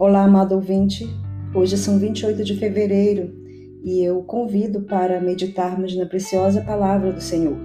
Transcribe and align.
Olá, 0.00 0.24
amado 0.24 0.54
ouvinte. 0.54 1.06
Hoje 1.54 1.76
são 1.76 1.98
28 1.98 2.42
de 2.42 2.56
fevereiro 2.56 3.34
e 3.84 4.02
eu 4.02 4.22
convido 4.22 4.80
para 4.80 5.20
meditarmos 5.20 5.94
na 5.94 6.06
preciosa 6.06 6.62
palavra 6.62 7.12
do 7.12 7.20
Senhor. 7.20 7.58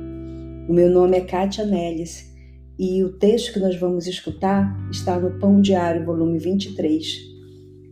O 0.67 0.73
meu 0.73 0.89
nome 0.89 1.15
é 1.15 1.21
Kátia 1.21 1.63
Neles 1.63 2.35
e 2.77 3.01
o 3.05 3.13
texto 3.13 3.53
que 3.53 3.59
nós 3.61 3.79
vamos 3.79 4.05
escutar 4.05 4.77
está 4.91 5.17
no 5.17 5.39
Pão 5.39 5.61
Diário, 5.61 6.05
volume 6.05 6.37
23. 6.37 7.07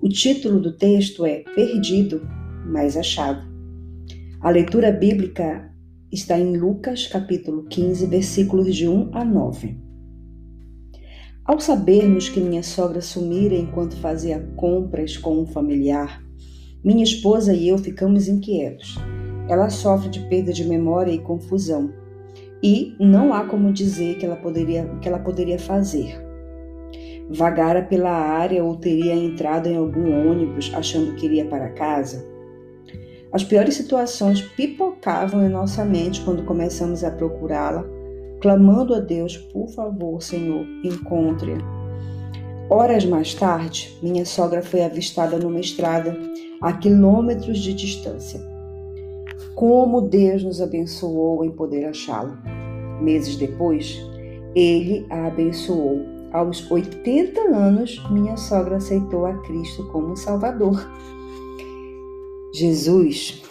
O 0.01 0.09
título 0.09 0.59
do 0.59 0.73
texto 0.73 1.25
é 1.25 1.45
Perdido, 1.55 2.21
mas 2.65 2.97
achado. 2.97 3.47
A 4.41 4.49
leitura 4.49 4.91
bíblica 4.91 5.73
está 6.11 6.37
em 6.37 6.57
Lucas, 6.57 7.07
capítulo 7.07 7.63
15, 7.69 8.07
versículos 8.07 8.75
de 8.75 8.89
1 8.89 9.11
a 9.13 9.23
9. 9.23 9.92
Ao 11.45 11.59
sabermos 11.59 12.29
que 12.29 12.39
minha 12.39 12.63
sogra 12.63 13.01
sumira 13.01 13.53
enquanto 13.53 13.97
fazia 13.97 14.39
compras 14.55 15.17
com 15.17 15.41
um 15.41 15.45
familiar, 15.45 16.23
minha 16.81 17.03
esposa 17.03 17.53
e 17.53 17.67
eu 17.67 17.77
ficamos 17.77 18.29
inquietos. 18.29 18.97
Ela 19.49 19.69
sofre 19.69 20.07
de 20.09 20.21
perda 20.21 20.53
de 20.53 20.63
memória 20.63 21.11
e 21.11 21.19
confusão, 21.19 21.91
e 22.63 22.95
não 22.97 23.33
há 23.33 23.43
como 23.43 23.73
dizer 23.73 24.17
que 24.17 24.25
ela 24.25 24.37
poderia, 24.37 24.85
que 25.01 25.09
ela 25.09 25.19
poderia 25.19 25.59
fazer. 25.59 26.15
Vagara 27.29 27.81
pela 27.81 28.11
área 28.11 28.63
ou 28.63 28.77
teria 28.77 29.13
entrado 29.13 29.67
em 29.67 29.75
algum 29.75 30.29
ônibus 30.29 30.71
achando 30.73 31.13
que 31.15 31.25
iria 31.25 31.43
para 31.43 31.71
casa? 31.71 32.25
As 33.33 33.43
piores 33.43 33.75
situações 33.75 34.41
pipocavam 34.41 35.45
em 35.45 35.49
nossa 35.49 35.83
mente 35.83 36.21
quando 36.21 36.45
começamos 36.45 37.03
a 37.03 37.11
procurá-la 37.11 37.83
clamando 38.43 38.93
a 38.93 38.99
Deus, 38.99 39.37
por 39.37 39.69
favor, 39.69 40.21
Senhor, 40.21 40.65
encontre-a. 40.83 41.59
Horas 42.69 43.05
mais 43.05 43.33
tarde, 43.33 43.97
minha 44.03 44.25
sogra 44.25 44.61
foi 44.61 44.83
avistada 44.83 45.39
numa 45.39 45.61
estrada 45.61 46.13
a 46.61 46.73
quilômetros 46.73 47.59
de 47.59 47.73
distância. 47.73 48.41
Como 49.55 50.01
Deus 50.01 50.43
nos 50.43 50.59
abençoou 50.59 51.45
em 51.45 51.51
poder 51.51 51.85
achá-la. 51.85 52.37
Meses 53.01 53.37
depois, 53.37 53.97
ele 54.53 55.05
a 55.09 55.27
abençoou. 55.27 56.01
Aos 56.33 56.69
80 56.69 57.39
anos, 57.55 58.03
minha 58.09 58.35
sogra 58.35 58.75
aceitou 58.75 59.25
a 59.25 59.37
Cristo 59.43 59.87
como 59.87 60.17
Salvador. 60.17 60.85
Jesus, 62.53 63.41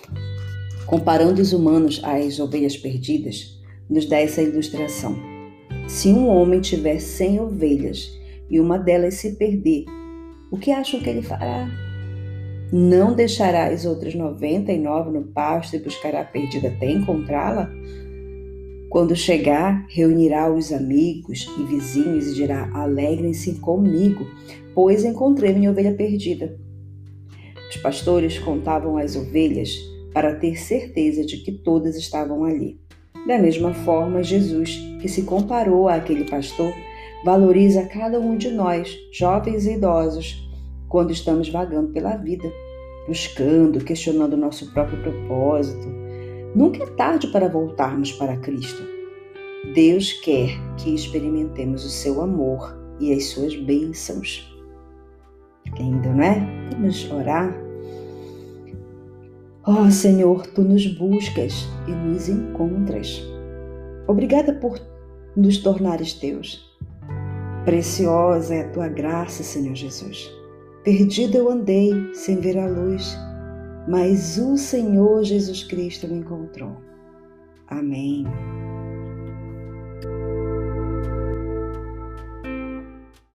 comparando 0.84 1.40
os 1.40 1.54
humanos 1.54 1.98
às 2.04 2.38
ovelhas 2.38 2.76
perdidas, 2.76 3.61
nos 3.92 4.06
dá 4.06 4.18
essa 4.18 4.40
ilustração. 4.40 5.14
Se 5.86 6.08
um 6.08 6.26
homem 6.26 6.60
tiver 6.60 6.98
cem 6.98 7.38
ovelhas 7.38 8.10
e 8.48 8.58
uma 8.58 8.78
delas 8.78 9.14
se 9.14 9.36
perder, 9.36 9.84
o 10.50 10.56
que 10.56 10.70
acham 10.70 11.00
que 11.00 11.10
ele 11.10 11.20
fará? 11.20 11.68
Não 12.72 13.14
deixará 13.14 13.66
as 13.66 13.84
outras 13.84 14.14
99 14.14 15.10
no 15.10 15.24
pasto 15.24 15.76
e 15.76 15.78
buscará 15.78 16.22
a 16.22 16.24
perdida 16.24 16.68
até 16.68 16.90
encontrá-la? 16.90 17.70
Quando 18.88 19.14
chegar, 19.14 19.86
reunirá 19.90 20.50
os 20.50 20.72
amigos 20.72 21.46
e 21.58 21.64
vizinhos 21.64 22.28
e 22.28 22.34
dirá: 22.34 22.70
Alegrem-se 22.72 23.56
comigo, 23.56 24.26
pois 24.74 25.04
encontrei 25.04 25.52
minha 25.52 25.70
ovelha 25.70 25.94
perdida. 25.94 26.58
Os 27.68 27.76
pastores 27.76 28.38
contavam 28.38 28.96
as 28.96 29.16
ovelhas 29.16 29.70
para 30.14 30.34
ter 30.34 30.56
certeza 30.56 31.24
de 31.24 31.38
que 31.38 31.52
todas 31.52 31.96
estavam 31.96 32.44
ali. 32.44 32.81
Da 33.26 33.38
mesma 33.38 33.72
forma, 33.72 34.22
Jesus, 34.22 34.76
que 35.00 35.08
se 35.08 35.22
comparou 35.22 35.88
àquele 35.88 36.24
pastor, 36.24 36.72
valoriza 37.24 37.86
cada 37.86 38.18
um 38.18 38.36
de 38.36 38.50
nós, 38.50 38.98
jovens 39.12 39.64
e 39.66 39.74
idosos, 39.74 40.48
quando 40.88 41.12
estamos 41.12 41.48
vagando 41.48 41.92
pela 41.92 42.16
vida, 42.16 42.50
buscando, 43.06 43.84
questionando 43.84 44.36
nosso 44.36 44.72
próprio 44.72 45.00
propósito. 45.02 45.88
Nunca 46.54 46.82
é 46.82 46.86
tarde 46.86 47.28
para 47.28 47.48
voltarmos 47.48 48.12
para 48.12 48.36
Cristo. 48.38 48.82
Deus 49.74 50.12
quer 50.12 50.50
que 50.76 50.94
experimentemos 50.94 51.84
o 51.84 51.88
seu 51.88 52.20
amor 52.20 52.76
e 53.00 53.12
as 53.12 53.26
suas 53.26 53.54
bênçãos. 53.56 54.48
Lindo, 55.78 56.08
não 56.10 56.22
é? 56.22 56.68
Vamos 56.72 57.10
orar? 57.10 57.71
Ó 59.64 59.82
oh, 59.82 59.90
Senhor, 59.90 60.46
tu 60.48 60.62
nos 60.62 60.86
buscas 60.86 61.68
e 61.86 61.92
nos 61.92 62.28
encontras. 62.28 63.22
Obrigada 64.08 64.54
por 64.54 64.80
nos 65.36 65.58
tornares 65.58 66.14
teus. 66.14 66.68
Preciosa 67.64 68.56
é 68.56 68.62
a 68.62 68.70
tua 68.70 68.88
graça, 68.88 69.44
Senhor 69.44 69.76
Jesus. 69.76 70.28
Perdido 70.82 71.36
eu 71.36 71.48
andei 71.48 71.92
sem 72.12 72.40
ver 72.40 72.58
a 72.58 72.66
luz, 72.66 73.16
mas 73.88 74.36
o 74.36 74.56
Senhor 74.56 75.22
Jesus 75.22 75.62
Cristo 75.62 76.08
me 76.08 76.18
encontrou. 76.18 76.76
Amém. 77.68 78.26